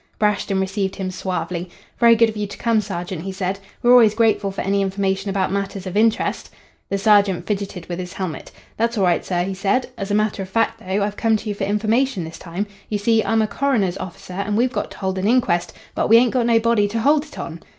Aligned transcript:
"Brashton 0.17 0.59
received 0.59 0.95
him 0.95 1.11
suavely. 1.11 1.69
'Very 1.99 2.15
good 2.15 2.27
of 2.27 2.35
you 2.35 2.47
to 2.47 2.57
come, 2.57 2.81
sergeant,' 2.81 3.21
he 3.21 3.31
said. 3.31 3.59
'We're 3.83 3.91
always 3.91 4.15
grateful 4.15 4.49
for 4.49 4.61
any 4.61 4.81
information 4.81 5.29
about 5.29 5.51
matters 5.51 5.85
of 5.85 5.95
interest.' 5.95 6.49
"The 6.89 6.97
sergeant 6.97 7.45
fidgeted 7.45 7.85
with 7.85 7.99
his 7.99 8.13
helmet. 8.13 8.51
'That's 8.77 8.97
all 8.97 9.03
right, 9.03 9.23
sir,' 9.23 9.43
he 9.43 9.53
said. 9.53 9.91
'As 9.99 10.09
a 10.09 10.15
matter 10.15 10.41
of 10.41 10.49
fact, 10.49 10.79
though, 10.79 11.03
I've 11.03 11.17
come 11.17 11.37
to 11.37 11.47
you 11.49 11.53
for 11.53 11.65
information 11.65 12.23
this 12.23 12.39
time. 12.39 12.65
You 12.89 12.97
see, 12.97 13.23
I'm 13.23 13.43
a 13.43 13.47
coroner's 13.47 13.99
officer, 13.99 14.33
and 14.33 14.57
we've 14.57 14.73
got 14.73 14.89
to 14.89 14.97
hold 14.97 15.19
an 15.19 15.27
inquest, 15.27 15.71
but 15.93 16.07
we 16.09 16.17
ain't 16.17 16.31
got 16.33 16.47
no 16.47 16.57
body 16.57 16.87
to 16.87 16.99
hold 17.01 17.23
it 17.25 17.37
on!' 17.37 17.61